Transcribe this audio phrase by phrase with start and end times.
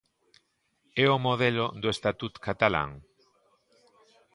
[1.03, 2.89] ¿É o modelo do Estatut catalán?